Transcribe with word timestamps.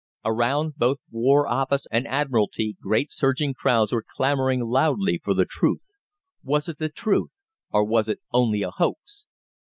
Around 0.25 0.77
both 0.77 0.97
War 1.11 1.47
Office 1.47 1.85
and 1.91 2.07
Admiralty 2.07 2.75
great 2.81 3.11
surging 3.11 3.53
crowds 3.53 3.91
were 3.91 4.01
clamouring 4.03 4.61
loudly 4.61 5.21
for 5.23 5.35
the 5.35 5.45
truth. 5.45 5.91
Was 6.41 6.67
it 6.67 6.79
the 6.79 6.89
truth, 6.89 7.29
or 7.69 7.83
was 7.85 8.09
it 8.09 8.19
only 8.33 8.63
a 8.63 8.71
hoax? 8.71 9.27